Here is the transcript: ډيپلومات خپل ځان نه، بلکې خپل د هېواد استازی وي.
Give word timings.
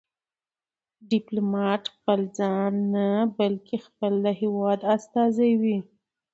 ډيپلومات 1.11 1.81
خپل 1.93 2.19
ځان 2.37 2.73
نه، 2.93 3.07
بلکې 3.37 3.75
خپل 3.85 4.13
د 4.25 4.27
هېواد 4.41 4.79
استازی 4.95 5.51
وي. 5.61 5.77